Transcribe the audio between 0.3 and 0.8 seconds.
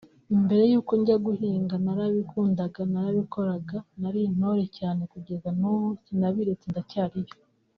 Mbere